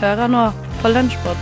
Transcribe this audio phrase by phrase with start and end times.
[0.00, 0.46] Hører nå
[0.80, 1.40] på Lunsjpod.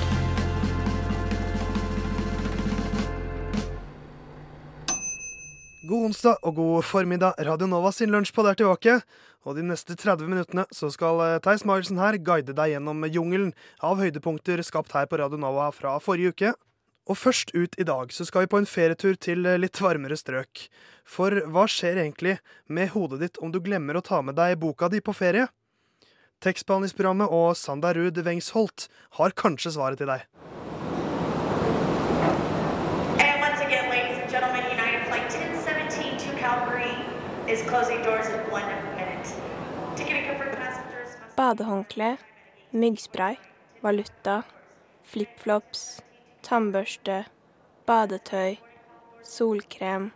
[5.87, 7.39] God onsdag og god formiddag.
[7.47, 8.97] Radio Nova sin lunsjpod er tilbake.
[9.47, 13.53] Og de neste 30 minuttene så skal eh, Theis Magelsen her guide deg gjennom jungelen
[13.79, 16.51] av høydepunkter skapt her på Radio Nova fra forrige uke.
[17.07, 20.19] Og først ut i dag så skal vi på en ferietur til eh, litt varmere
[20.19, 20.67] strøk.
[21.07, 24.91] For hva skjer egentlig med hodet ditt om du glemmer å ta med deg boka
[24.91, 25.47] di på ferie?
[26.39, 28.85] Tekstbehandlingsprogrammet og Sanda Ruud Wengsholt
[29.19, 30.21] har kanskje svaret til deg.
[33.59, 36.95] Again, ladies and gentlemen, United Flight 1017 to Calgary
[37.51, 39.29] is closing doors in one minute.
[39.97, 41.37] Ticketing confirmed passengers must...
[41.37, 42.17] Badehåndkle,
[42.71, 43.35] myggspray,
[43.83, 44.43] valuta,
[45.03, 46.01] flipflops,
[46.43, 47.25] tannbørste,
[47.87, 48.57] badetøy,
[49.27, 50.13] solkrem.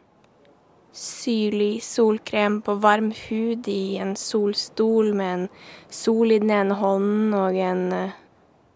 [0.93, 5.49] Syrlig solkrem på varm hud i en solstol med en
[5.89, 8.19] sol i den ene hånden og en uh,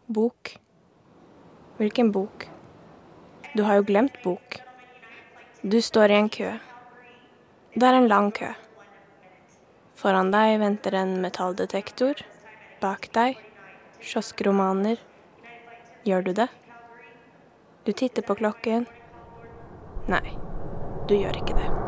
[0.07, 0.55] bok.
[1.77, 2.49] Hvilken bok?
[3.53, 4.61] Du har jo glemt bok.
[5.61, 6.55] Du står i en kø.
[7.75, 8.49] Det er en lang kø.
[9.97, 12.25] Foran deg venter en metalldetektor.
[12.81, 13.37] Bak deg
[14.01, 15.01] kioskromaner.
[16.09, 16.49] Gjør du det?
[17.85, 18.87] Du titter på klokken.
[20.09, 20.25] Nei,
[21.09, 21.86] du gjør ikke det.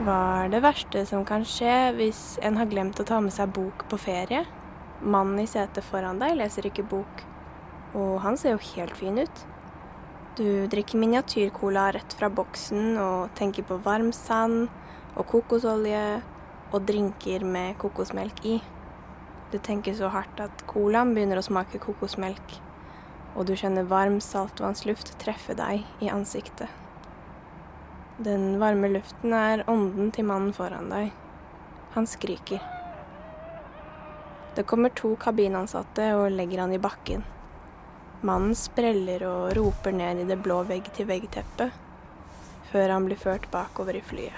[0.00, 3.50] Hva er det verste som kan skje hvis en har glemt å ta med seg
[3.52, 4.46] bok på ferie?
[5.04, 7.20] Mannen i setet foran deg leser ikke bok,
[7.92, 9.42] og han ser jo helt fin ut.
[10.40, 14.70] Du drikker miniatyrcola rett fra boksen og tenker på varm sand
[15.20, 16.02] og kokosolje
[16.70, 18.56] og drinker med kokosmelk i.
[19.52, 22.56] Du tenker så hardt at colaen begynner å smake kokosmelk,
[23.36, 26.72] og du kjenner varm saltvannsluft treffe deg i ansiktet.
[28.20, 31.14] Den varme luften er ånden til mannen foran deg.
[31.94, 32.60] Han skriker.
[34.52, 37.24] Det kommer to kabinansatte og legger han i bakken.
[38.20, 41.72] Mannen spreller og roper ned i det blå vegg-til-vegg-teppet,
[42.68, 44.36] før han blir ført bakover i flyet.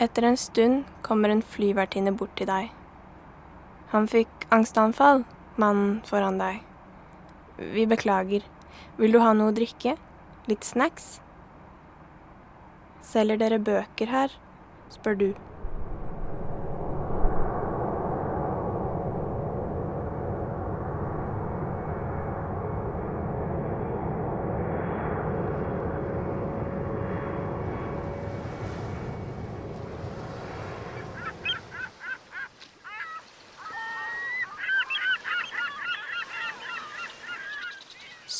[0.00, 2.72] Etter en stund kommer en flyvertinne bort til deg.
[3.92, 5.26] Han fikk angstanfall,
[5.60, 6.64] mannen foran deg.
[7.58, 8.48] Vi beklager.
[8.96, 9.98] Vil du ha noe å drikke?
[10.48, 11.18] Litt snacks?
[13.02, 14.28] Selger dere bøker her?
[14.90, 15.32] spør du.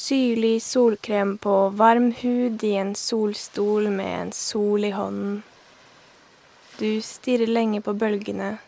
[0.08, 5.42] Syrlig solkrem på varm hud i en solstol med en sol i hånden.
[6.78, 8.58] Du stirrer lenge på bølgene.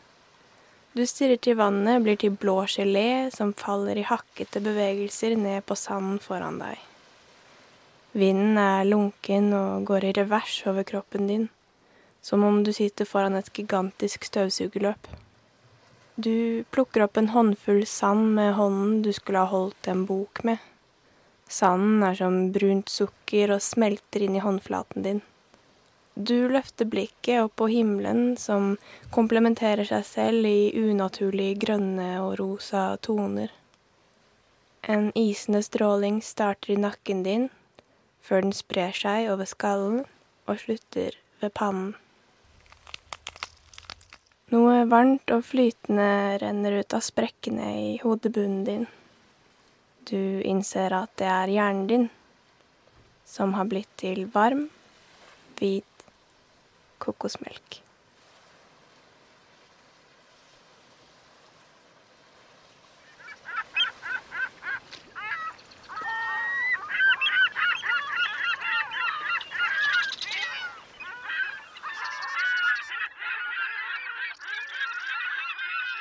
[0.97, 5.77] Du stirrer til vannet blir til blå gelé som faller i hakkete bevegelser ned på
[5.79, 6.81] sanden foran deg.
[8.19, 11.47] Vinden er lunken og går i revers over kroppen din,
[12.23, 15.07] som om du sitter foran et gigantisk støvsugerløp.
[16.19, 20.59] Du plukker opp en håndfull sand med hånden du skulle ha holdt en bok med.
[21.51, 25.23] Sanden er som brunt sukker og smelter inn i håndflaten din.
[26.15, 28.77] Du løfter blikket opp på himmelen, som
[29.15, 33.51] komplementerer seg selv i unaturlig grønne og rosa toner.
[34.83, 37.49] En isende stråling starter i nakken din,
[38.23, 40.05] før den sprer seg over skallen
[40.47, 41.97] og slutter ved pannen.
[44.51, 48.89] Noe varmt og flytende renner ut av sprekkene i hodebunnen din.
[50.11, 52.09] Du innser at det er hjernen din
[53.31, 54.65] som har blitt til varm,
[55.61, 56.05] hvit
[56.99, 57.79] kokosmelk.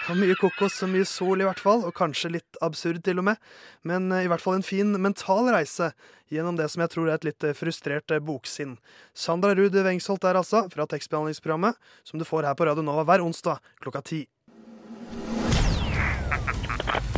[0.09, 3.27] Og mye kokos og mye sol i hvert fall, og kanskje litt absurd til og
[3.27, 3.37] med.
[3.85, 5.91] Men eh, i hvert fall en fin mental reise
[6.33, 8.77] gjennom det som jeg tror er et litt eh, frustrert eh, boksinn.
[9.13, 13.21] Sandra Ruud Wengsholt der altså, fra tekstbehandlingsprogrammet, som du får her på Radio Nova hver
[13.25, 14.25] onsdag klokka ti.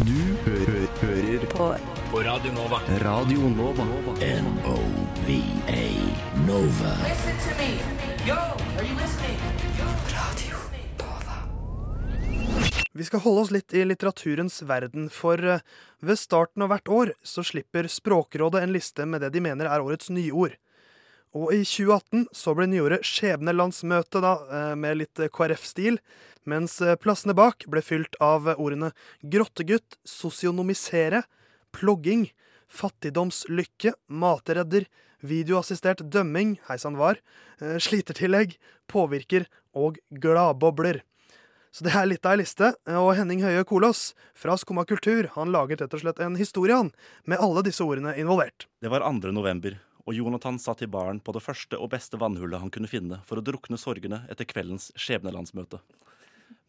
[0.02, 1.72] Du hø hø hører på.
[2.12, 2.82] Radio Nova.
[3.06, 3.86] Radio Nova.
[4.20, 5.84] N-O-V-A
[6.44, 6.96] Nova.
[13.02, 15.64] Vi skal holde oss litt i litteraturens verden, for eh,
[16.06, 19.82] ved starten av hvert år så slipper Språkrådet en liste med det de mener er
[19.82, 20.54] årets nyord.
[21.34, 25.98] Og i 2018 så ble nyordet skjebnelandsmøte, da, eh, med litt KrF-stil,
[26.46, 28.94] mens eh, plassene bak ble fylt av ordene
[29.26, 31.26] grottegutt, sosionomisere,
[31.74, 32.28] plogging,
[32.70, 34.86] fattigdomslykke, matredder,
[35.26, 37.18] videoassistert dømming, hei sann var,
[37.58, 38.60] slitertillegg,
[38.90, 41.02] påvirker og gladbobler.
[41.72, 42.74] Så det er litt av ei liste.
[43.00, 46.92] Og Henning Høie Kolås fra Skumma kultur han laget rett og slett en historie han,
[47.24, 48.68] med alle disse ordene involvert.
[48.84, 49.32] Det var 2.
[49.32, 53.22] november, og Jonathan satt i baren på det første og beste vannhullet han kunne finne
[53.28, 55.80] for å drukne sorgene etter kveldens skjebnelandsmøte.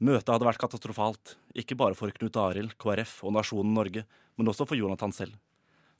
[0.02, 4.04] Møtet hadde vært katastrofalt, ikke bare for Knut Arild, KrF og nasjonen Norge,
[4.38, 5.34] men også for Jonathan selv.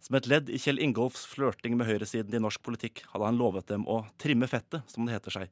[0.03, 3.69] Som et ledd i Kjell Ingolfs flørting med høyresiden i norsk politikk hadde han lovet
[3.71, 5.51] dem å trimme fettet, som det heter seg,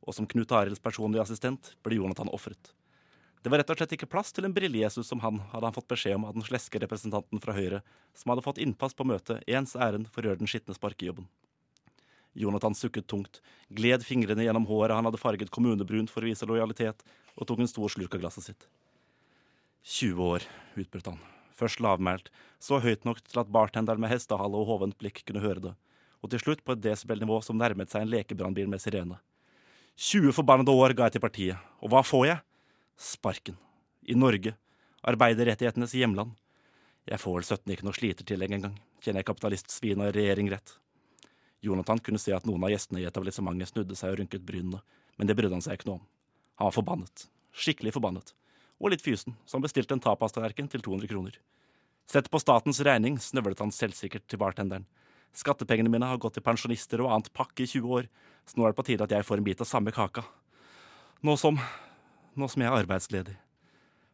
[0.00, 2.72] og som Knut Arilds personlige assistent ble Jonathan ofret.
[3.40, 5.88] Det var rett og slett ikke plass til en brillejesus som han, hadde han fått
[5.88, 7.80] beskjed om av den sleske representanten fra Høyre,
[8.12, 11.28] som hadde fått innpass på møtet ens ærend for å gjøre den skitne sparkejobben.
[12.36, 13.40] Jonathan sukket tungt,
[13.72, 17.00] gled fingrene gjennom håret han hadde farget kommunebrunt for å vise lojalitet,
[17.34, 18.68] og tok en stor slurk av glasset sitt.
[19.88, 20.44] 20 år,
[20.76, 21.24] utbrøt han,
[21.56, 22.28] først lavmælt,
[22.60, 25.74] så høyt nok til at bartenderen med hestehale og hovent blikk kunne høre det,
[26.20, 29.16] og til slutt på et desibelnivå som nærmet seg en lekebrannbil med sirene.
[29.96, 32.44] 20 forbannede år ga jeg til partiet, og hva får jeg?
[33.00, 33.56] Sparken.
[34.02, 34.54] I Norge.
[35.00, 36.34] Arbeiderrettighetenes hjemland.
[37.08, 38.74] Jeg får vel 17 ikke noe slitertillegg engang.
[39.00, 40.74] Kjenner jeg kapitalistsvin og regjering rett?
[41.64, 44.82] Jonathan kunne se at noen av gjestene i etablissementet snudde seg og rynket brynene,
[45.16, 46.04] men det brydde han seg ikke noe om.
[46.60, 47.26] Han var forbannet.
[47.56, 48.36] Skikkelig forbannet.
[48.76, 51.40] Og litt fysen, så han bestilte en tapastallerken til 200 kroner.
[52.04, 54.84] Sett på statens regning, snøvlet han selvsikkert til bartenderen.
[55.32, 58.12] Skattepengene mine har gått til pensjonister og annet pakke i 20 år,
[58.44, 60.28] så nå er det på tide at jeg får en bit av samme kaka.
[61.24, 61.56] Nå som
[62.34, 63.36] nå som jeg er arbeidsledig.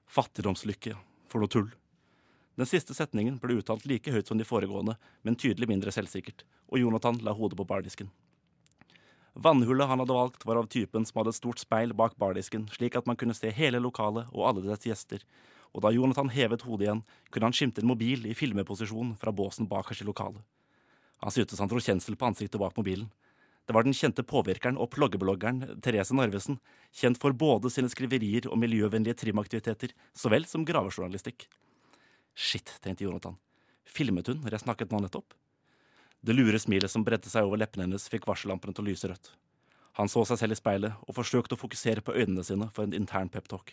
[0.07, 0.95] Fattigdomslykke.
[1.27, 1.73] For noe tull.
[2.57, 4.95] Den siste setningen ble uttalt like høyt som de foregående,
[5.27, 8.09] men tydelig mindre selvsikkert, og Jonathan la hodet på bardisken.
[9.37, 12.97] Vannhullet han hadde valgt, var av typen som hadde et stort speil bak bardisken, slik
[12.97, 15.21] at man kunne se hele lokalet og alle dets gjester,
[15.77, 19.69] og da Jonathan hevet hodet igjen, kunne han skimte en mobil i filmeposisjon fra båsen
[19.69, 20.41] bakerst i lokalet.
[21.21, 23.11] Han syntes han dro kjensel på ansiktet bak mobilen.
[23.67, 26.61] Det var den kjente påvirkeren og ploggebloggeren Therese Narvesen,
[26.95, 31.49] kjent for både sine skriverier og miljøvennlige trimaktiviteter, så vel som gravejournalistikk.
[32.37, 33.35] Shit, tenkte Jonathan.
[33.87, 35.35] Filmet hun når jeg snakket nå nettopp?
[36.23, 39.33] Det lure smilet som bredte seg over leppene hennes, fikk varsellampene til å lyse rødt.
[39.99, 42.95] Han så seg selv i speilet og forsøkte å fokusere på øynene sine for en
[42.95, 43.73] intern peptalk.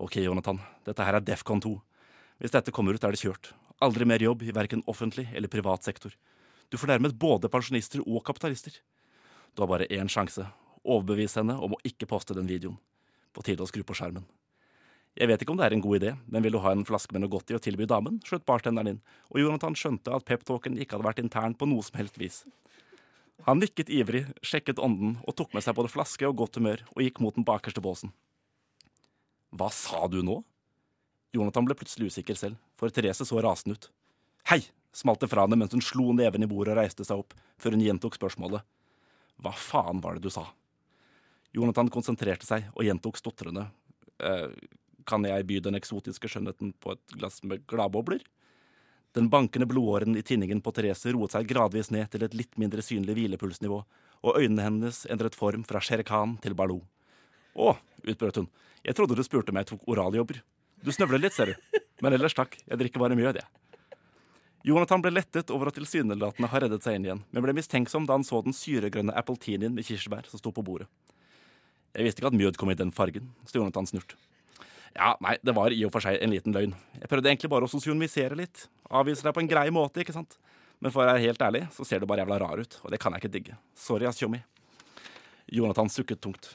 [0.00, 1.74] Ok, Jonathan, dette her er Defcon 2.
[2.38, 3.52] Hvis dette kommer ut, er det kjørt.
[3.84, 6.14] Aldri mer jobb i verken offentlig eller privat sektor.
[6.68, 8.74] Du fornærmet både pensjonister og kapitalister.
[9.56, 10.44] Du har bare én sjanse.
[10.84, 12.76] Overbevis henne om å ikke poste den videoen.
[13.32, 14.26] På tide å skru på skjermen.
[15.18, 17.14] Jeg vet ikke om det er en god idé, men vil du ha en flaske
[17.14, 19.00] med noe godt i å tilby damen, skjøt bartenderen inn,
[19.32, 22.44] og Jonathan skjønte at peptalken ikke hadde vært intern på noe som helst vis.
[23.48, 27.02] Han nikket ivrig, sjekket ånden og tok med seg både flaske og godt humør og
[27.02, 28.12] gikk mot den bakerste båsen.
[29.50, 30.40] Hva sa du nå?
[31.34, 33.90] Jonathan ble plutselig usikker selv, for Therese så rasende ut.
[34.50, 34.62] Hei,
[34.94, 37.76] smalt det fra henne mens hun slo neven i bordet og reiste seg opp, før
[37.76, 38.64] hun gjentok spørsmålet.
[39.38, 40.46] Hva faen var det du sa?
[41.54, 43.68] Jonathan konsentrerte seg og gjentok stotrende.
[44.18, 44.50] Eh,
[45.08, 48.20] kan jeg by den eksotiske skjønnheten på et glass med gladbobler?
[49.16, 52.84] Den bankende blodåren i tinningen på Therese roet seg gradvis ned til et litt mindre
[52.84, 53.78] synlig hvilepulsnivå,
[54.18, 56.82] og øynene hennes endret form fra Shere Khan til Baloo.
[57.58, 57.72] Å,
[58.04, 58.50] utbrøt hun,
[58.84, 60.42] jeg trodde du spurte om jeg tok oraljobber.
[60.84, 61.80] Du snøvler litt, ser du.
[62.04, 63.57] Men ellers takk, jeg drikker bare mjød, jeg.
[64.66, 68.16] Jonathan ble lettet over at tilsynelatende har reddet seg inn igjen, men ble mistenksom da
[68.16, 70.88] han så den syregrønne appletinien med kirsebær som sto på bordet.
[71.94, 74.16] Jeg visste ikke at mjød kom i den fargen, så Jonathan snurt.
[74.96, 76.74] Ja, nei, det var i og for seg en liten løgn.
[76.98, 78.66] Jeg prøvde egentlig bare å sosionomisere litt.
[78.90, 80.36] Avvise deg på en grei måte, ikke sant?
[80.82, 83.00] Men for å være helt ærlig, så ser du bare jævla rar ut, og det
[83.02, 83.58] kan jeg ikke digge.
[83.78, 84.40] Sorry, ass, tjommi.
[85.54, 86.52] Jonathan sukket tungt.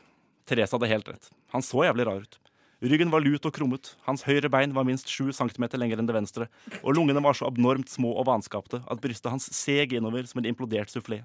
[0.49, 1.29] Therese hadde helt rett.
[1.55, 2.39] Han så jævlig rar ut.
[2.83, 6.15] Ryggen var lut og krummet, hans høyre bein var minst sju centimeter lenger enn det
[6.17, 6.49] venstre,
[6.81, 10.49] og lungene var så abnormt små og vanskapte at brystet hans seg innover som en
[10.49, 11.21] implodert sufflé.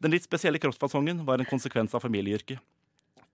[0.00, 2.56] Den litt spesielle kroppsfasongen var en konsekvens av familieyrket.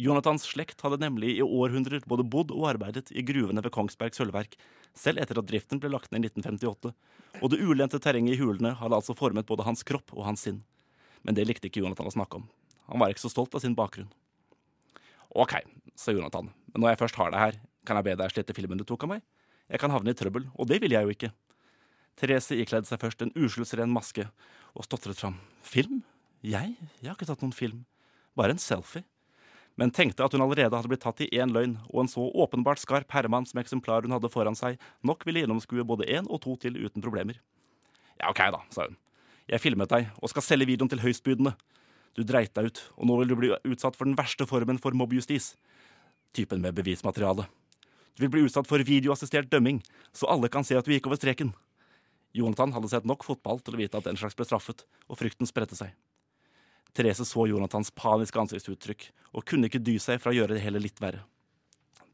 [0.02, 4.58] Jonathans slekt hadde nemlig i århundrer både bodd og arbeidet i gruvene ved Kongsberg sølvverk,
[4.98, 6.94] selv etter at driften ble lagt ned i 1958,
[7.38, 10.64] og det ulendte terrenget i hulene hadde altså formet både hans kropp og hans sinn.
[11.22, 12.50] Men det likte ikke Jonathan å snakke om.
[12.90, 14.10] Han var ikke så stolt av sin bakgrunn.
[15.38, 15.60] OK,
[15.98, 18.78] sa Jonathan, men når jeg først har deg her, kan jeg be deg slette filmen
[18.78, 19.24] du tok av meg?
[19.68, 21.30] Jeg kan havne i trøbbel, og det vil jeg jo ikke.
[22.18, 24.24] Therese ikledde seg først en uskyldsren maske
[24.74, 25.36] og stotret fram.
[25.66, 26.00] Film?
[26.42, 26.74] Jeg?
[27.02, 27.84] Jeg har ikke tatt noen film.
[28.38, 29.04] Bare en selfie.
[29.78, 32.80] men tenkte at hun allerede hadde blitt tatt i én løgn, og en så åpenbart
[32.82, 34.74] skarp herremann som eksemplar hun hadde foran seg,
[35.06, 37.38] nok ville gjennomskue både én og to til uten problemer.
[38.18, 38.96] Ja, ok da, sa hun.
[39.46, 41.54] Jeg filmet deg og skal selge videoen til høystbydende.
[42.18, 44.98] Du dreit deg ut, og nå vil du bli utsatt for den verste formen for
[44.98, 45.52] mobbjustis.
[46.36, 47.46] Typen med bevismateriale.
[48.18, 49.80] Du vil bli utsatt for videoassistert dømming,
[50.12, 51.52] så alle kan se at du gikk over streken.
[52.34, 55.48] Jonathan hadde sett nok fotball til å vite at den slags ble straffet, og frykten
[55.48, 55.94] spredte seg.
[56.96, 59.04] Therese så Jonathans paniske ansiktsuttrykk
[59.36, 61.22] og kunne ikke dy seg fra å gjøre det hele litt verre.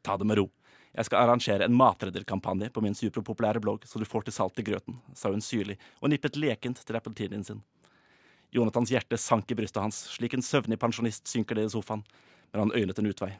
[0.05, 0.51] Ta det med ro.
[0.95, 4.67] Jeg skal arrangere en matredderkampanje på min superpopulære blogg, så du får til salt i
[4.67, 7.65] grøten, sa hun syrlig og nippet lekent til appeltinien sin.
[8.55, 12.05] Jonathans hjerte sank i brystet hans, slik en søvnig pensjonist synker det i sofaen,
[12.53, 13.33] men han øynet en utvei.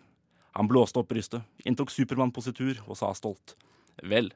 [0.55, 3.57] Han blåste opp brystet, inntok Supermann-positur og sa stolt.
[4.07, 4.31] Vel,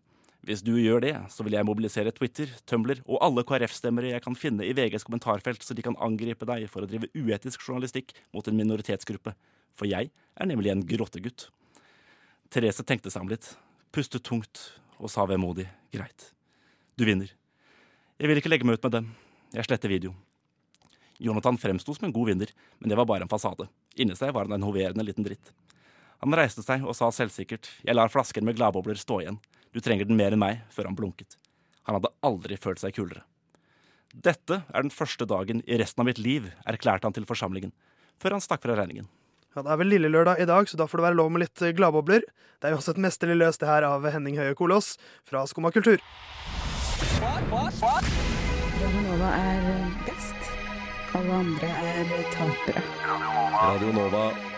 [0.47, 4.39] hvis du gjør det, så vil jeg mobilisere Twitter, Tumblr og alle KrF-stemmere jeg kan
[4.39, 8.47] finne i VGs kommentarfelt, så de kan angripe deg for å drive uetisk journalistikk mot
[8.47, 9.35] en minoritetsgruppe.
[9.79, 11.49] For jeg er nemlig en grottegutt.
[12.51, 13.53] Therese tenkte seg om litt,
[13.95, 14.63] pustet tungt
[14.99, 16.33] og sa vemodig greit.
[16.99, 17.31] Du vinner.
[18.19, 19.13] Jeg vil ikke legge meg ut med dem.
[19.55, 20.19] Jeg sletter videoen.
[21.19, 23.67] Jonathan fremsto som en god vinner, men det var bare en fasade.
[23.99, 25.51] Inni seg var han en hoverende liten dritt.
[26.25, 29.39] Han reiste seg og sa selvsikkert, jeg lar flasken med gladbobler stå igjen.
[29.75, 31.37] Du trenger den mer enn meg, før han blunket.
[31.87, 33.23] Han hadde aldri følt seg kulere.
[34.13, 37.73] Dette er den første dagen i resten av mitt liv, erklærte han til forsamlingen,
[38.19, 39.07] før han stakk fra regningen.
[39.55, 41.43] Ja, Det er vel lille lørdag i dag, så da får det være lov med
[41.45, 42.23] litt eh, gladbobler.
[42.59, 44.97] Det er jo også et mesterlig løs, det her av Henning Høie Kolås
[45.29, 46.03] fra Skumma kultur.
[47.19, 50.53] Radio Nova er best.
[51.19, 52.85] Alle andre er tapere.
[53.57, 54.58] Radio Nova.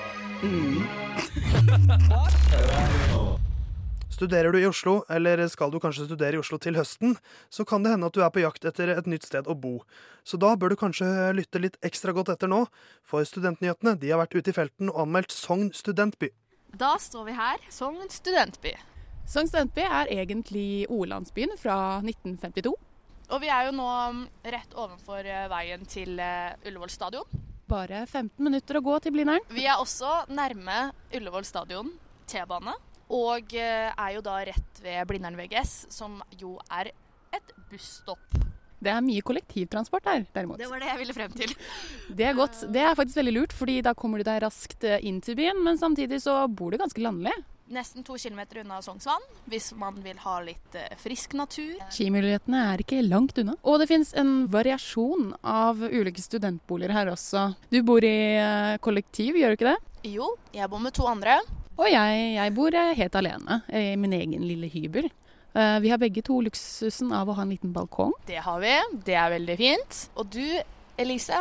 [4.11, 7.17] Studerer du i Oslo, eller skal du kanskje studere i Oslo til høsten,
[7.53, 9.83] så kan det hende at du er på jakt etter et nytt sted å bo.
[10.25, 12.63] Så da bør du kanskje lytte litt ekstra godt etter nå,
[13.05, 16.33] for Studentnyhetene de har vært ute i felten og anmeldt Sogn studentby.
[16.73, 18.73] Da står vi her, Sogn studentby.
[19.29, 22.73] Sogn studentby er egentlig Olandsbyen fra 1952.
[23.31, 23.93] Og vi er jo nå
[24.57, 27.50] rett ovenfor eh, veien til eh, Ullevål stadion.
[27.71, 29.45] Bare 15 minutter å gå til Blindern.
[29.55, 31.93] Vi er også nærme Ullevål stadion,
[32.27, 32.75] T-bane.
[33.15, 36.91] Og eh, er jo da rett ved Blindern VGS, som jo er
[37.37, 38.41] et busstopp.
[38.81, 40.59] Det er mye kollektivtransport der, derimot.
[40.59, 41.55] Det var det jeg ville frem til.
[42.19, 42.65] Det er godt.
[42.75, 45.63] Det er faktisk veldig lurt, fordi da kommer du deg raskt eh, inn til byen,
[45.63, 47.37] men samtidig så bor du ganske landlig.
[47.71, 51.77] Nesten to kilometer unna Sognsvann, hvis man vil ha litt eh, frisk natur.
[51.95, 53.55] Skimulighetene er ikke langt unna.
[53.63, 57.45] Og det finnes en variasjon av ulike studentboliger her også.
[57.71, 58.11] Du bor i
[58.41, 59.77] eh, kollektiv, gjør du ikke det?
[60.11, 61.39] Jo, jeg bor med to andre.
[61.77, 65.07] Og jeg, jeg bor eh, helt alene i min egen lille hybel.
[65.51, 68.13] Vi har begge to luksusen av å ha en liten balkong.
[68.27, 68.75] Det har vi.
[69.07, 70.03] Det er veldig fint.
[70.19, 70.45] Og du,
[70.99, 71.41] Elise,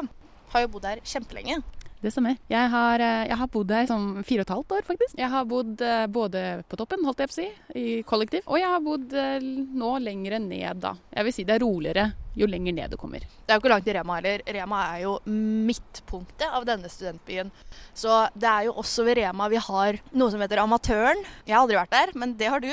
[0.53, 1.59] har jo bodd her kjempelenge.
[1.99, 2.37] Det stemmer.
[2.47, 5.15] Jeg har, eh, jeg har bodd her som fire og et halvt år, faktisk.
[5.19, 8.55] Jeg har bodd eh, både på toppen, holdt jeg på å si, i kollektiv, og
[8.55, 10.93] jeg har bodd eh, nå lengre ned, da.
[11.11, 12.05] Jeg vil si det er roligere
[12.39, 13.19] jo lenger ned du kommer.
[13.19, 14.43] Det er jo ikke langt til Rema heller.
[14.47, 17.51] Rema er jo midtpunktet av denne studentbyen.
[17.91, 21.25] Så det er jo også ved Rema vi har noe som heter Amatøren.
[21.43, 22.71] Jeg har aldri vært der, men det har du.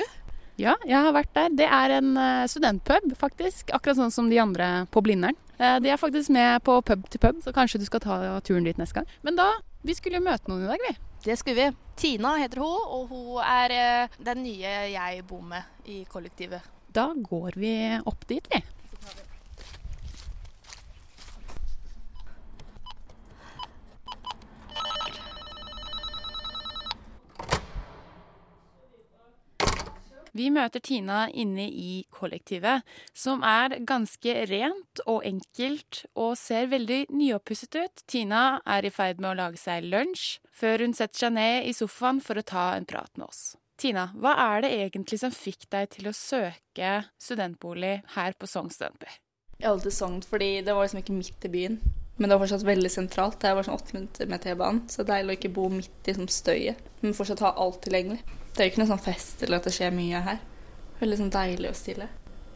[0.56, 1.50] Ja, jeg har vært der.
[1.64, 2.14] Det er en
[2.48, 3.74] studentpub, faktisk.
[3.74, 5.34] Akkurat sånn som de andre på Blindern.
[5.58, 8.64] Eh, De er faktisk med på pub til pub, så kanskje du skal ta turen
[8.64, 9.06] dit neste gang.
[9.22, 9.50] Men da,
[9.86, 10.94] vi skulle jo møte noen i dag, vi.
[11.26, 11.76] Det skulle vi.
[11.96, 16.60] Tina heter hun, og hun er eh, den nye jeg bor med i kollektivet.
[16.92, 17.72] Da går vi
[18.08, 18.60] opp dit, vi.
[30.36, 32.84] Vi møter Tina inne i kollektivet,
[33.16, 38.02] som er ganske rent og enkelt og ser veldig nyoppusset ut.
[38.10, 41.72] Tina er i ferd med å lage seg lunsj, før hun setter seg ned i
[41.76, 43.56] sofaen for å ta en prat med oss.
[43.80, 48.72] Tina, hva er det egentlig som fikk deg til å søke studentbolig her på Sogn
[48.72, 49.08] studentby?
[49.56, 51.80] Jeg valgte Sogn fordi det var liksom ikke midt i byen.
[52.16, 53.36] Men det var fortsatt veldig sentralt.
[53.40, 54.86] Det var sånn åtte minutter med T-banen.
[54.88, 57.82] Så det er deilig å ikke bo midt i sånn støyet, men fortsatt ha alt
[57.84, 58.22] tilgjengelig.
[58.56, 60.38] Det er jo ikke noe sånn fest eller at det skjer mye her.
[60.96, 62.06] Veldig sånn deilig og stille.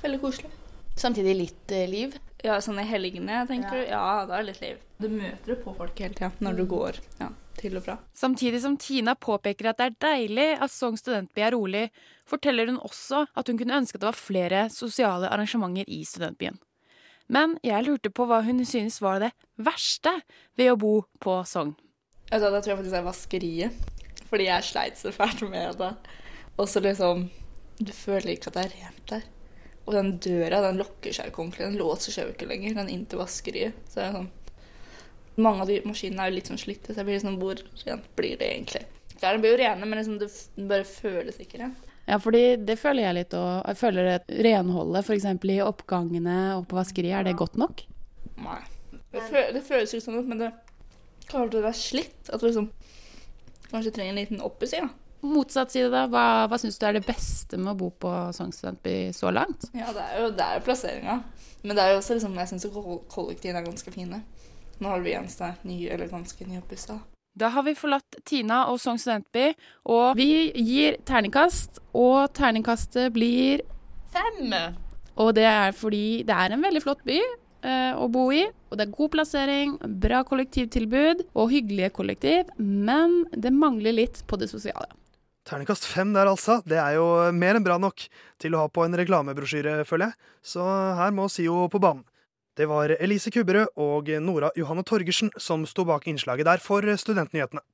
[0.01, 0.49] Veldig koselig.
[0.97, 2.15] Samtidig litt eh, liv.
[2.41, 3.83] Ja, sånn i helgene, tenker du?
[3.91, 4.79] Ja, da er det litt liv.
[4.97, 7.29] Du møter jo på folk hele tida når du går ja,
[7.61, 7.99] til og fra.
[8.17, 11.85] Samtidig som Tina påpeker at det er deilig at Sogn studentby er rolig,
[12.25, 16.57] forteller hun også at hun kunne ønske at det var flere sosiale arrangementer i studentbyen.
[17.29, 20.17] Men jeg lurte på hva hun synes var det verste
[20.57, 21.77] ved å bo på Sogn.
[22.31, 23.91] Altså, da tror jeg faktisk det er vaskeriet.
[24.31, 25.93] Fordi jeg sleit så fælt med det.
[26.57, 27.29] Og så liksom
[27.81, 29.23] Du føler ikke at det er rent der.
[29.87, 31.67] Og den døra den lukker seg ikke ordentlig.
[31.67, 33.79] Den låser seg jo ikke lenger, den inn til vaskeriet.
[33.89, 34.31] Så det er sånn
[35.41, 38.11] Mange av de maskinene er jo litt sånn slitte, så jeg blir liksom Hvor rent
[38.19, 38.83] blir det egentlig?
[39.21, 40.29] Klærne blir jo rene, men liksom det
[40.69, 41.89] bare føles ikke rent.
[42.09, 43.51] Ja, fordi det føler jeg litt òg.
[43.69, 45.27] Jeg føler at renholdet f.eks.
[45.53, 47.85] i oppgangene og på vaskeriet, er det godt nok?
[48.41, 48.61] Nei.
[49.11, 50.51] Det, fø det føles ut sånn, men det
[51.31, 52.31] det er slitt.
[52.33, 52.71] At liksom
[53.71, 54.89] kanskje trenger en liten oppussing.
[54.89, 55.11] da.
[55.21, 56.07] Motsatt side, da.
[56.09, 59.69] Hva, hva syns du er det beste med å bo på Sognsstudentby så langt?
[59.77, 61.21] Ja, det er jo det er plasseringa.
[61.61, 62.69] Men det er jo også liksom, jeg syns
[63.13, 64.23] kollektivene er ganske fine.
[64.81, 66.97] Nå har vi eneste nye, eller ganske nyoppussa.
[67.37, 69.53] Da har vi forlatt Tina og Sogn studentby,
[69.93, 73.63] og vi gir terningkast, og terningkastet blir
[74.11, 74.55] Fem!
[75.21, 77.21] Og det er fordi det er en veldig flott by
[77.65, 83.53] å bo i, og det er god plassering, bra kollektivtilbud og hyggelige kollektiv, men det
[83.53, 84.89] mangler litt på det sosiale.
[85.49, 86.61] Terningkast fem der, altså.
[86.69, 88.05] Det er jo mer enn bra nok
[88.41, 90.31] til å ha på en reklamebrosjyre, føler jeg.
[90.53, 92.05] Så her må SIO på banen.
[92.57, 97.65] Det var Elise Kubberød og Nora Johanne Torgersen som sto bak innslaget der for Studentnyhetene.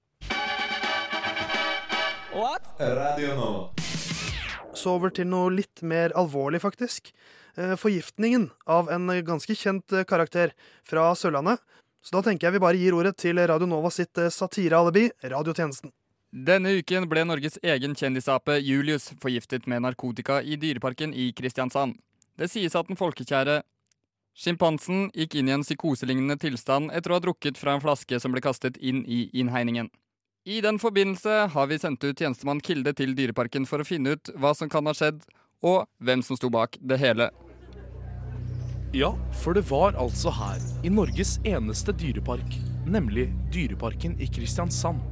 [2.79, 3.71] Radio Nova.
[4.77, 7.09] Så over til noe litt mer alvorlig, faktisk.
[7.57, 10.53] Eh, Forgiftningen av en ganske kjent eh, karakter
[10.85, 11.59] fra Sørlandet.
[12.05, 15.93] Så da tenker jeg vi bare gir ordet til Radio Nova sitt eh, satirealibi, Radiotjenesten.
[16.37, 21.97] Denne uken ble Norges egen kjendisape Julius forgiftet med narkotika i Dyreparken i Kristiansand.
[22.37, 23.63] Det sies at den folkekjære
[24.37, 28.37] sjimpansen gikk inn i en psykoselignende tilstand etter å ha drukket fra en flaske som
[28.37, 29.89] ble kastet inn i innhegningen.
[30.45, 34.35] I den forbindelse har vi sendt ut tjenestemann Kilde til Dyreparken for å finne ut
[34.37, 35.25] hva som kan ha skjedd,
[35.65, 37.31] og hvem som sto bak det hele.
[38.97, 39.11] Ja,
[39.43, 42.55] for det var altså her, i Norges eneste dyrepark,
[42.89, 45.03] nemlig Dyreparken i Kristiansand,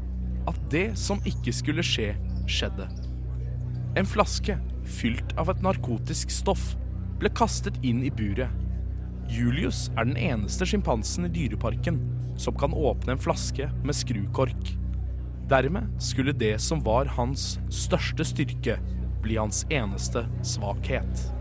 [0.48, 2.14] at det som ikke skulle skje,
[2.48, 2.86] skjedde.
[4.00, 4.56] En flaske
[4.88, 6.64] fylt av et narkotisk stoff
[7.20, 8.48] ble kastet inn i buret.
[9.28, 12.00] Julius er den eneste sjimpansen i dyreparken
[12.40, 14.74] som kan åpne en flaske med skrukork.
[15.52, 18.80] Dermed skulle det som var hans største styrke,
[19.20, 21.33] bli hans eneste svakhet.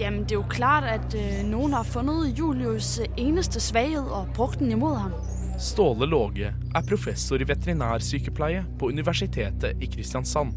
[0.00, 4.26] Jamen, det er jo klart, at øh, noen har fundet Julius øh, eneste svaghed og
[4.34, 5.12] brukt den imod ham.
[5.58, 10.50] Ståle Låge er professor i veterinærsykepleie på Universitetet i Kristiansand,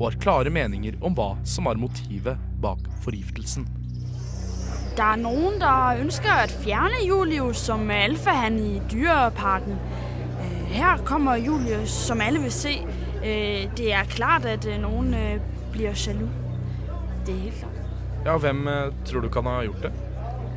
[0.00, 3.66] og har klare meninger om hva som er motivet bak forgiftelsen.
[4.94, 9.74] Det er noen der ønsker å fjerne Julius som alfahann i dyreparken.
[10.38, 12.76] Øh, Her kommer Julius, som alle vil se.
[13.24, 15.14] Øh, Det er klart, at noen
[15.72, 16.28] blir sjalu.
[17.26, 17.77] Det er helt klart.
[18.28, 19.90] Ja, hvem eh, tror du kan ha gjort det?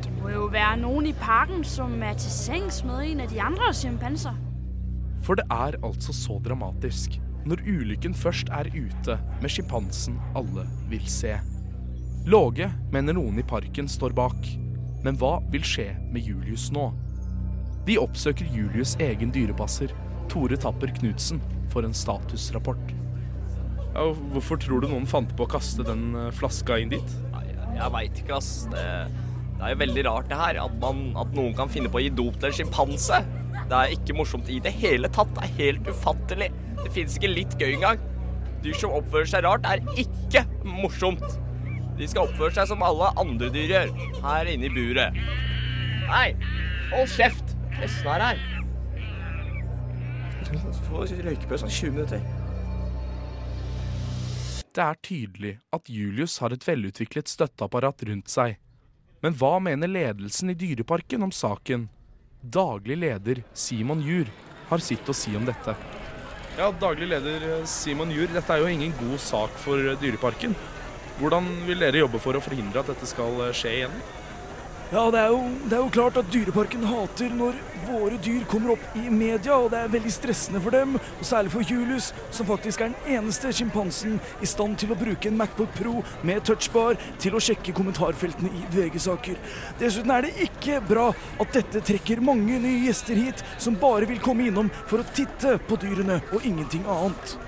[0.04, 3.38] Det må jo være noen i parken, som er til sengs med en av de
[3.40, 4.36] andre chimpanser.
[5.24, 7.16] For det er altså så dramatisk
[7.48, 11.32] når ulykken først er ute med sjimpansen alle vil se.
[12.28, 14.52] Låge mener noen i parken står bak,
[15.02, 16.90] men hva vil skje med Julius nå?
[17.88, 19.96] De oppsøker Julius' egen dyrepasser,
[20.30, 21.40] Tore Tapper Knutsen,
[21.72, 22.92] for en statusrapport.
[23.96, 24.06] Ja,
[24.36, 27.16] hvorfor tror du noen fant på å kaste den eh, flaska inn dit?
[27.76, 28.50] Jeg veit ikke, ass.
[28.72, 28.86] Det,
[29.58, 30.60] det er jo veldig rart det her.
[30.64, 33.22] At, man, at noen kan finne på å gi dop til en sjimpanse.
[33.70, 35.30] Det er ikke morsomt i det hele tatt.
[35.36, 36.50] Det er helt ufattelig.
[36.82, 38.02] Det fins ikke litt gøy engang.
[38.62, 41.24] Dyr som oppfører seg rart, er ikke morsomt.
[41.98, 43.90] De skal oppføre seg som alle andre dyr gjør,
[44.22, 45.18] her inne i buret.
[46.06, 46.28] Nei,
[46.92, 47.56] hold kjeft!
[47.72, 48.42] Pressen er her.
[50.86, 52.41] Få røykepause om 20 minutter.
[54.72, 58.54] Det er tydelig at Julius har et velutviklet støtteapparat rundt seg.
[59.20, 61.90] Men hva mener ledelsen i Dyreparken om saken?
[62.40, 64.30] Daglig leder Simon Jur
[64.70, 65.76] har sitt å si om dette.
[66.56, 70.56] Ja, daglig leder eh, Simon Jur, dette er jo ingen god sak for Dyreparken.
[71.20, 74.00] Hvordan vil dere jobbe for å forhindre at dette skal eh, skje igjen?
[74.92, 77.54] Ja, det er, jo, det er jo klart at Dyreparken hater når
[77.86, 81.52] våre dyr kommer opp i media, og det er veldig stressende for dem, og særlig
[81.54, 85.72] for Julius, som faktisk er den eneste sjimpansen i stand til å bruke en Macbook
[85.78, 89.40] Pro med touchbar til å sjekke kommentarfeltene i VG-saker.
[89.80, 91.08] Dessuten er det ikke bra
[91.40, 95.56] at dette trekker mange nye gjester hit, som bare vil komme innom for å titte
[95.70, 97.38] på dyrene og ingenting annet.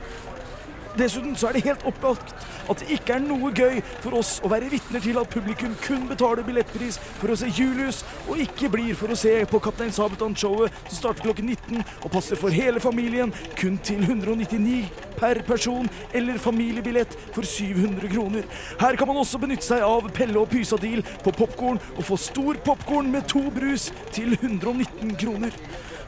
[0.99, 2.35] Dessuten så er det helt opplagt
[2.71, 6.07] at det ikke er noe gøy for oss å være vitner til at publikum kun
[6.11, 10.75] betaler billettpris for å se Julius, og ikke blir for å se på Kaptein Sabeltann-showet
[10.87, 14.85] som starter klokken 19 og passer for hele familien kun til 199
[15.19, 18.47] per person, eller familiebillett for 700 kroner.
[18.81, 22.59] Her kan man også benytte seg av Pelle og Pysa-deal på popkorn og få stor
[22.67, 25.55] popkorn med to brus til 119 kroner.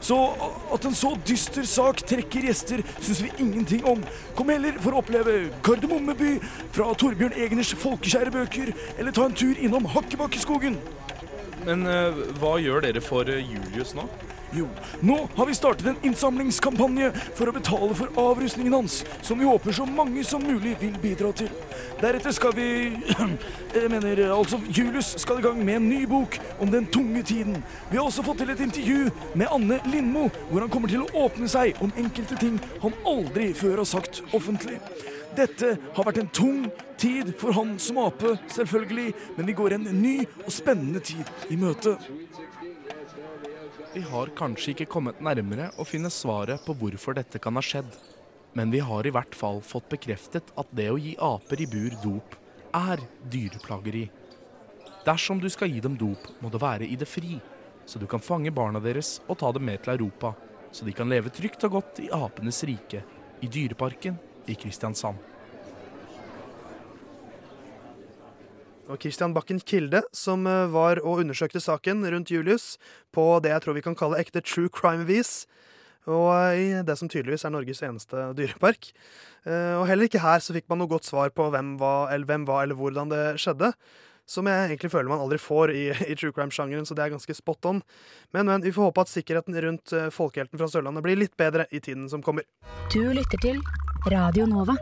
[0.03, 0.17] Så
[0.73, 4.03] at en så dyster sak trekker gjester, syns vi ingenting om.
[4.37, 6.37] Kom heller for å oppleve Kardemommeby
[6.75, 10.77] fra Torbjørn Egners folkeskjære bøker, eller ta en tur innom Hakkebakkeskogen.
[11.67, 14.05] Men eh, hva gjør dere for eh, Julius nå?
[14.55, 14.67] Jo,
[15.01, 19.75] nå har vi startet en innsamlingskampanje for å betale for avrustningen hans, som vi håper
[19.75, 21.51] så mange som mulig vil bidra til.
[21.99, 22.67] Deretter skal vi
[23.77, 27.59] Jeg mener, altså, Julius skal i gang med en ny bok om den tunge tiden.
[27.91, 31.25] Vi har også fått til et intervju med Anne Lindmo, hvor han kommer til å
[31.27, 34.79] åpne seg om enkelte ting han aldri før har sagt offentlig.
[35.37, 36.61] Dette har vært en tung
[36.97, 41.59] tid for han som ape, selvfølgelig, men vi går en ny og spennende tid i
[41.59, 41.97] møte.
[43.97, 47.87] Vi har kanskje ikke kommet nærmere å finne svaret på hvorfor dette kan ha skjedd.
[48.53, 51.95] Men vi har i hvert fall fått bekreftet at det å gi aper i bur
[52.03, 52.35] dop
[52.77, 53.01] er
[53.33, 54.03] dyreplageri.
[55.07, 57.39] Dersom du skal gi dem dop, må det være i det fri,
[57.89, 60.35] så du kan fange barna deres og ta dem med til Europa,
[60.69, 63.01] så de kan leve trygt og godt i apenes rike,
[63.41, 65.17] i Dyreparken i Kristiansand.
[68.87, 72.77] Og Christian Bakken Kilde, som eh, var og undersøkte saken rundt Julius
[73.15, 75.45] på det jeg tror vi kan kalle ekte true crime-vis.
[76.07, 78.91] Og eh, i det som tydeligvis er Norges eneste dyrepark.
[79.45, 82.29] Eh, Og heller ikke her så fikk man noe godt svar på hvem var, eller,
[82.29, 83.73] hvem var, eller hvordan det skjedde.
[84.27, 87.35] Som jeg egentlig føler man aldri får i, i true crime-sjangeren, så det er ganske
[87.35, 87.83] spot on.
[88.35, 91.67] Men, men vi får håpe at sikkerheten rundt eh, folkehelten fra Sørlandet blir litt bedre
[91.71, 92.47] i tiden som kommer.
[92.91, 93.59] Du lytter til
[94.11, 94.75] Radio Nova.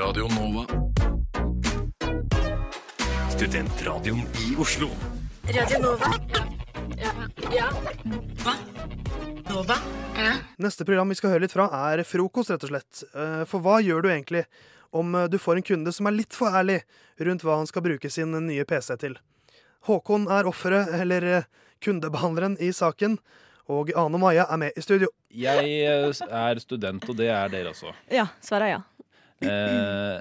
[0.00, 0.64] Radio Nova.
[3.30, 4.88] Studentradioen i Oslo.
[5.44, 6.14] Radio Nova.
[6.96, 7.10] Ja.
[7.56, 7.66] ja.
[8.42, 8.54] Hva?
[9.50, 9.76] Nova?
[10.16, 10.32] Ja.
[10.56, 13.02] Neste program vi skal høre litt fra, er frokost, rett og slett.
[13.12, 14.46] Eh, For hva gjør du egentlig
[14.96, 16.78] om eh, du får en kunde som er litt for ærlig
[17.20, 19.18] rundt hva han skal bruke sin nye PC til?
[19.90, 21.50] Håkon er offeret, eller eh,
[21.84, 23.18] kundebehandleren, i saken.
[23.68, 25.12] Og Ane og Maja er med i studio.
[25.28, 27.92] Jeg er student, og det er dere også.
[28.08, 28.80] Ja, svaret er ja.
[29.44, 30.20] Eh,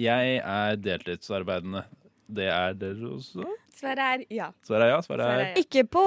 [0.00, 1.84] jeg er deltidsarbeidende.
[2.30, 3.42] Det er dere også?
[3.74, 4.46] Svaret er ja.
[4.66, 4.98] Svaret er ja?
[5.02, 6.02] Svaret er Ikke på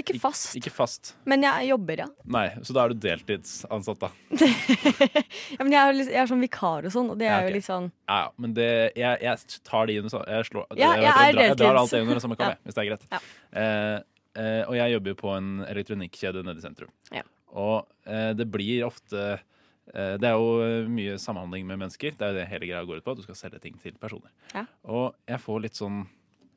[0.00, 1.12] Ikke fast, Ikke fast.
[1.28, 2.06] men jeg jobber, ja.
[2.28, 4.10] Nei, så da er du deltidsansatt, da.
[5.56, 7.38] ja men jeg er, litt- jeg er sånn vikar og sånn, og det er Ja,
[7.38, 7.48] okay.
[7.52, 10.90] jo litt sånn Ja, ja, men det, jeg, jeg tar de under Jeg slår Ja,
[10.96, 13.06] jeg, jeg er drar, jeg drar alt det under samme kam, hvis det er greit.
[13.12, 13.22] Ja.
[13.62, 13.96] Eh,
[14.42, 16.92] eh, og jeg jobber jo på en elektronikkjede nede i sentrum.
[17.14, 17.24] Ja.
[17.52, 19.48] Og eh, det blir ofte eh,
[19.90, 22.14] Det er jo eh, mye samhandling med mennesker.
[22.16, 23.14] Det er jo det hele greia går ut på.
[23.14, 24.30] At du skal selge ting til personer.
[24.54, 24.66] Ja.
[24.86, 26.04] Og jeg får litt sånn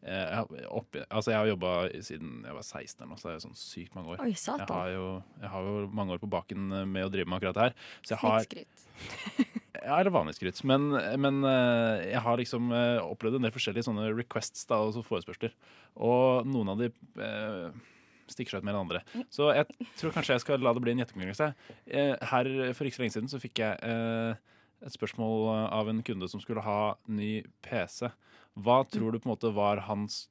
[0.05, 1.73] eh, jeg har, opp, altså jeg har jobba
[2.05, 4.23] siden jeg var 16 eller noe, så det er sånn sykt mange år.
[4.23, 4.31] Oi.
[4.35, 5.07] Jeg har, jo,
[5.41, 7.79] jeg har jo mange år på baken eh, med å drive med akkurat det her.
[8.05, 8.45] Så har,
[9.85, 10.61] ja, eller vanlig skryt.
[10.67, 14.95] Men, men eh, jeg har liksom eh, opplevd en del forskjellige sånne requests da, og
[14.95, 15.55] så forespørsler.
[15.95, 16.91] Og noen av de
[17.25, 17.83] eh,
[18.31, 19.01] stikker seg ut mer enn andre.
[19.33, 19.65] Så jeg
[19.99, 21.53] tror kanskje jeg skal la det bli en gjettekonkurranse.
[21.87, 24.35] Eh, her for ikke så lenge siden så fikk jeg eh,
[24.85, 28.09] et spørsmål av en kunde som skulle ha ny PC.
[28.55, 30.27] Hva tror du på en måte var hans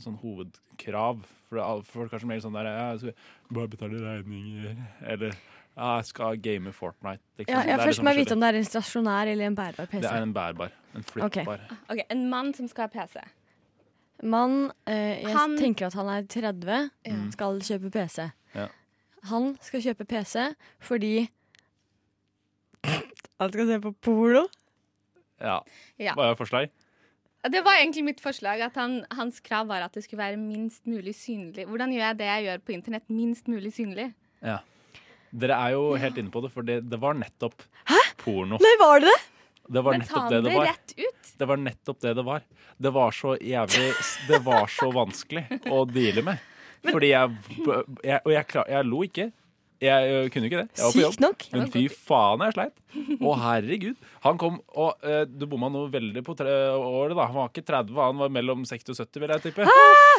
[0.00, 1.24] sånn hovedkrav?
[1.48, 3.14] For det er- folk kanskje som regel sånn der ja, Jeg skal
[3.52, 4.76] bare betale regninger.
[5.02, 5.32] Eller
[5.76, 7.20] ja, jeg skal game Fortnite.
[7.38, 7.54] Liksom.
[7.54, 9.54] ja, Det er Først liksom må jeg vite om det er en stasjonær eller en
[9.56, 10.00] bærbar PC.
[10.00, 10.72] Det er en bærbar.
[10.94, 11.60] En flyttbar.
[11.88, 13.20] Ok, En mann som skal ha PC.
[14.22, 17.16] Mann, eh, jeg Han- tenker at han er 30, ja.
[17.32, 18.30] skal kjøpe PC.
[18.54, 18.68] Ja.
[19.30, 21.28] Han skal kjøpe PC fordi
[22.84, 24.44] Han skal se på porno?
[25.42, 25.58] Ja.
[25.98, 26.14] Ja.
[26.14, 26.70] Hva er forslag?
[27.50, 28.60] Det var egentlig mitt forslag.
[28.62, 31.66] at han, Hans krav var at det skulle være minst mulig synlig.
[31.66, 34.12] Hvordan gjør jeg det jeg gjør på internett, minst mulig synlig?
[34.42, 34.58] Ja.
[35.32, 37.62] Dere er jo helt inne på det, for det, det var nettopp
[38.22, 38.58] porno.
[38.62, 39.20] Nei, var det det?
[39.68, 40.66] Det var Men nettopp det det var.
[40.66, 41.34] rett ut.
[41.38, 42.42] Det var nettopp det det var.
[42.82, 43.92] Det var så jævlig
[44.28, 46.48] Det var så vanskelig å deale med.
[46.92, 47.30] Fordi jeg,
[48.02, 49.28] jeg Og jeg, klar, jeg lo ikke.
[49.82, 50.68] Jeg jeg kunne ikke det.
[50.78, 51.14] Jeg var på jobb.
[51.14, 51.44] Sykt nok.
[51.52, 52.76] Men fy faen, jeg sleit.
[53.18, 53.96] Å, herregud.
[54.22, 57.24] Han kom og eh, Du bomma noe veldig på tre året, da.
[57.26, 59.66] Han var ikke 30, han var mellom 60 og 70, vil jeg tippe.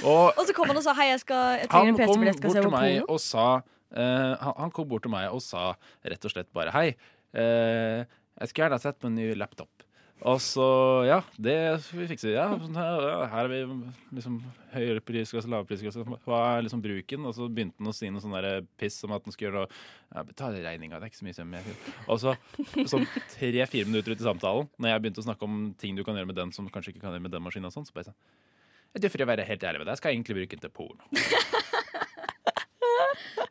[0.04, 2.12] Og Og så kom han og sa hei, jeg, skal, jeg trenger han en PC
[2.12, 3.06] kom jeg skal bort se på porno.
[3.16, 3.46] og sa
[3.96, 5.64] eh, han, han kom bort til meg og sa
[6.12, 6.88] rett og slett bare Hei,
[7.40, 8.04] eh,
[8.44, 9.86] jeg skulle gjerne sett på en ny laptop.
[10.24, 10.66] Og så,
[11.04, 11.56] ja, det
[11.92, 12.32] vi fikse.
[12.32, 13.60] Ja, sånn her, her er vi
[14.16, 14.38] liksom
[14.72, 16.06] høyere prisklasse, lavere prisklasse.
[16.24, 17.26] Hva er liksom bruken?
[17.28, 19.66] Og så begynte han å si noe sånn der piss om at han skulle gjøre
[19.66, 21.76] noe ja, Betale regninga, det er ikke så mye jeg
[22.06, 22.36] Og så
[22.94, 26.16] sånn tre-fire minutter ut i samtalen, når jeg begynte å snakke om ting du kan
[26.20, 28.12] gjøre med den som kanskje ikke kan gjøre med den maskinen og sånn, så bare
[28.12, 28.20] sånn
[28.94, 31.63] du, For å være helt ærlig med deg, skal jeg egentlig bruke den til porno.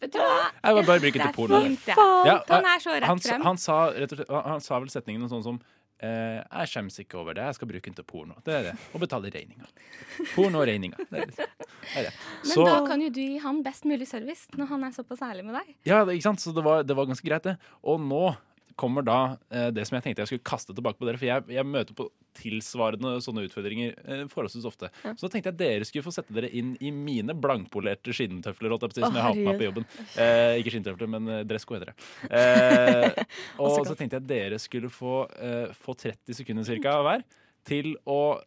[0.02, 0.48] Vet du hva?
[0.58, 1.60] Jeg vil bare bruke Det til porno.
[2.26, 3.46] Ja, Han er så rett frem.
[3.46, 5.62] Han sa, han, vel setningen sånn som
[6.02, 8.34] Uh, Jeg skjemmes ikke over det, jeg skal bruke den til porno.
[8.42, 8.72] Det er det.
[8.90, 9.68] Og betale regninga.
[10.32, 10.98] Porno og regninga.
[11.12, 11.46] Det det.
[11.94, 12.08] det.
[12.42, 15.22] Men Så, da kan jo du gi han best mulig service, når han er såpass
[15.22, 15.76] ærlig med deg.
[15.86, 16.42] ja, ikke sant?
[16.42, 17.54] Så det var, det var ganske greit, det.
[17.86, 18.32] Og nå
[18.78, 19.18] kommer da
[19.52, 21.20] eh, det som jeg tenkte jeg skulle kaste tilbake på dere.
[21.20, 22.08] For jeg, jeg møter på
[22.38, 24.90] tilsvarende sånne utfordringer eh, forholdsvis ofte.
[25.04, 25.12] Ja.
[25.16, 28.86] Så da tenkte jeg dere skulle få sette dere inn i mine blankpolerte skinntøfler, holdt
[28.88, 29.86] jeg på som jeg har på meg på jobben.
[30.16, 32.08] Eh, ikke skinntøfler, men eh, dressko heter det.
[32.30, 33.22] Eh,
[33.62, 37.26] og så tenkte jeg dere skulle få, eh, få 30 sekunder cirka hver
[37.68, 38.40] til å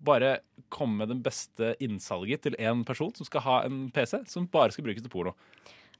[0.00, 0.38] bare
[0.72, 4.72] komme med den beste innsalget til én person som skal ha en PC som bare
[4.74, 5.34] skal brukes til porno.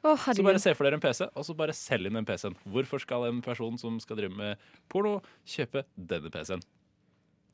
[0.01, 2.55] Å, Så bare se for dere en PC, og så bare selg inn den PC-en.
[2.73, 6.63] Hvorfor skal en person som skal drive med porno, kjøpe denne PC-en?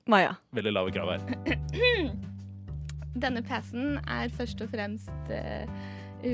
[0.07, 0.37] Maja.
[0.55, 2.15] Veldig lave krav her.
[3.27, 5.67] Denne PC-en er først og fremst eh,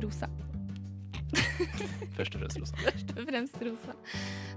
[0.04, 0.28] rosa.
[2.18, 2.76] Først og fremst rosa.
[2.84, 3.94] Først og fremst rosa.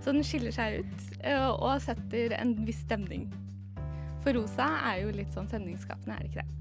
[0.04, 3.30] Så den skiller seg ut eh, og setter en viss stemning.
[4.26, 6.55] For rosa er jo litt sånn stemningsskapende, er det ikke det?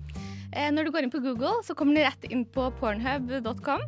[0.54, 3.82] Eh, Når du går inn på Google, så kommer du rett inn på pornhub.com.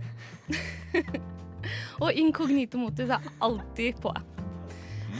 [2.02, 4.12] og inkognito-modus er alltid på.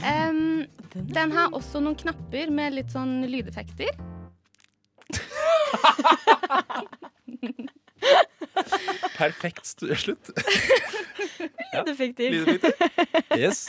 [0.03, 3.95] Um, den har også noen knapper med litt sånn lydeffekter.
[9.17, 9.65] Perfekt
[9.97, 10.29] slutt.
[11.73, 12.31] Lydeffekter.
[12.35, 13.39] Lydeffekter.
[13.39, 13.67] Yes.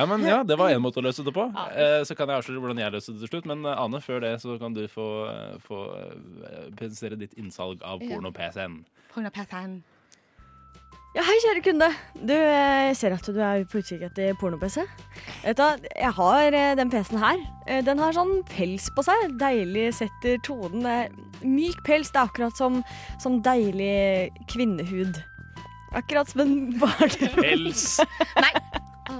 [0.00, 1.42] Ja, men ja, det var én måte å løse det på.
[1.76, 3.48] Eh, så kan jeg avsløre hvordan jeg løste det til slutt.
[3.50, 7.84] Men eh, Ane, før det så kan du få, eh, få eh, presentere ditt innsalg
[7.84, 8.78] av porno-PC-en.
[9.12, 9.74] Porno-PC-en.
[11.18, 11.90] Ja, hei, kjære kunde.
[12.16, 14.86] Du, jeg ser at du er på utkikk etter porno-PC.
[15.42, 17.44] Vet du, jeg har den PC-en her.
[17.84, 19.34] Den har sånn pels på seg.
[19.42, 20.86] Deilig setter tonen.
[20.88, 21.12] Er
[21.44, 22.14] Myk pels.
[22.14, 22.80] Det er akkurat som,
[23.20, 25.20] som deilig kvinnehud.
[25.92, 27.98] Akkurat som en barnehud Pels!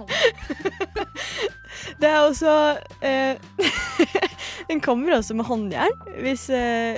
[2.01, 2.53] Det er også
[3.03, 3.37] eh,
[4.71, 6.97] Den kommer også med håndjern hvis eh,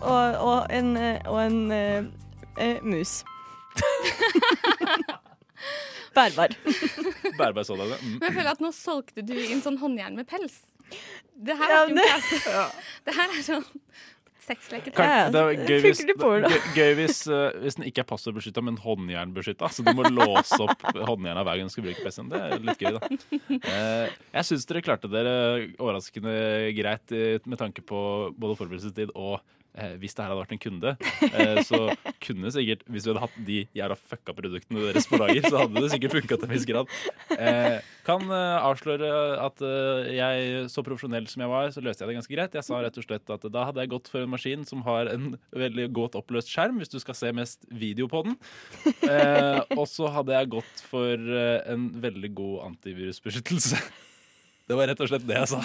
[0.00, 0.96] og, og en,
[1.28, 2.04] og en eh,
[2.58, 3.20] eh, mus.
[6.14, 6.48] Bærbar.
[7.38, 7.86] Bærbar sådan.
[8.02, 8.08] Mm.
[8.08, 10.56] Men jeg føler at nå solgte du inn sånn håndjern med pels.
[11.40, 12.30] Det her Ja, er ikke en det- PC.
[13.06, 13.64] Det her er sånn
[14.50, 14.96] sexleketøy.
[14.98, 16.16] Kan, det er gøy hvis, det
[16.76, 19.70] gøy, hvis, eh, hvis den ikke er passordbeskytta, men håndjernbeskytta.
[19.72, 22.32] Så du må låse opp håndjerna hver gang du skal bruke PC-en.
[22.32, 23.12] Det er litt gøy, da.
[23.50, 25.34] Uh, jeg syns dere klarte dere
[25.78, 26.34] overraskende
[26.76, 28.02] greit med tanke på
[28.36, 29.40] både forberedelsestid og
[29.74, 30.92] eh, hvis det her hadde vært en kunde,
[31.30, 31.80] eh, så
[32.24, 35.82] kunne sikkert Hvis vi hadde hatt de jævla fucka produktene deres på lager, så hadde
[35.82, 36.94] det sikkert funka til en viss grad.
[37.36, 39.10] Eh, kan eh, avsløre
[39.44, 42.58] at eh, jeg, så profesjonell som jeg var, så løste jeg det ganske greit.
[42.58, 45.10] Jeg sa rett og slett at da hadde jeg gått for en maskin som har
[45.12, 48.38] en veldig godt oppløst skjerm, hvis du skal se mest video på den.
[49.06, 51.14] Eh, og så hadde jeg gått for
[51.70, 53.80] en veldig god antivirusbeskyttelse.
[54.70, 55.64] Det var rett og slett det jeg sa.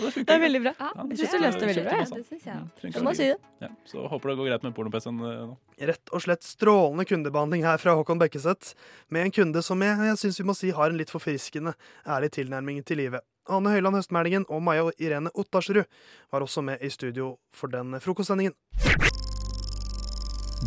[0.00, 0.24] Det.
[0.26, 0.72] Det er veldig bra.
[0.78, 1.98] Ja, Jeg syns du løste det veldig bra.
[2.00, 2.92] Det syns jeg.
[2.94, 3.38] Jeg må si det.
[3.64, 5.56] Ja, så håper det går greit med porno-PC-en eh, nå.
[5.90, 8.74] Rett og slett strålende kundebehandling her fra Håkon Bekkeseth,
[9.08, 11.74] med en kunde som jeg, jeg syns vi må si har en litt forfriskende
[12.06, 13.24] ærlig tilnærming til livet.
[13.50, 15.82] Ane Høiland Høstmælingen og Maja Irene Ottarsrud
[16.30, 18.54] var også med i studio for den frokostsendingen.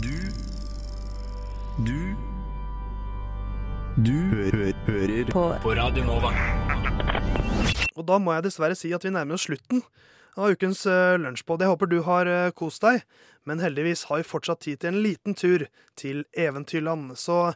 [0.04, 0.18] Du
[1.86, 2.00] Du
[4.04, 6.34] Du hø hører på, på Radio Nova.
[7.98, 9.84] Og da må jeg dessverre si at vi nærmer oss slutten
[10.38, 11.62] av ukens uh, lunsjpod.
[11.62, 13.04] Jeg håper du har eh, kost deg,
[13.46, 15.68] men heldigvis har vi fortsatt tid til en liten tur
[16.00, 17.14] til Eventyrland.
[17.22, 17.52] Så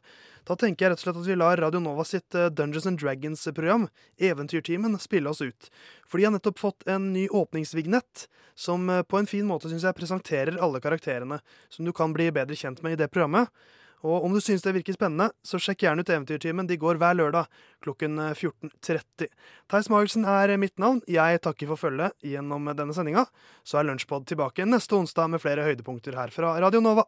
[0.47, 3.01] da tenker jeg rett og slett at vi lar Radio Nova sitt eh, Dungeons and
[3.01, 3.87] Dragons-program,
[4.29, 5.71] Eventyrtimen, spille oss ut.
[6.07, 9.87] For de har nettopp fått en ny åpningsvignett, som eh, på en fin måte syns
[9.87, 11.41] jeg presenterer alle karakterene
[11.73, 13.51] som du kan bli bedre kjent med i det programmet.
[14.05, 16.67] Og om du syns det virker spennende, så sjekk gjerne ut Eventyrtimen.
[16.69, 17.49] De går hver lørdag
[17.85, 19.29] klokken eh, 14.30.
[19.71, 21.01] Theis Magelsen er mitt navn.
[21.09, 23.25] Jeg takker for følget gjennom denne sendinga.
[23.65, 27.07] Så er Lunsjpod tilbake neste onsdag med flere høydepunkter her fra Radio Nova.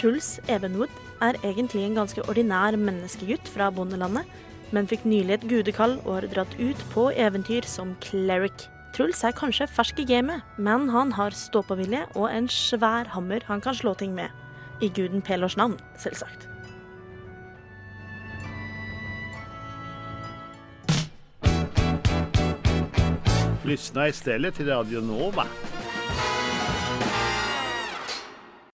[0.00, 4.24] Truls Evenwood er egentlig en ganske ordinær menneskegutt fra bondelandet,
[4.72, 8.64] men fikk nylig et gudekall og har dratt ut på eventyr som cleric.
[8.96, 13.60] Truls er kanskje fersk i gamet, men han har ståpåvilje og en svær hammer han
[13.60, 14.32] kan slå ting med.
[14.80, 16.48] I guden Pelors navn, selvsagt.
[23.68, 25.44] Lyssna istället till Radio Nova.